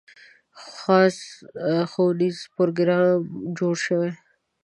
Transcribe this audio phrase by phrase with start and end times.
[0.77, 1.17] خاص
[1.91, 3.11] ښوونیز پروګرام
[3.57, 4.11] جوړ شوی.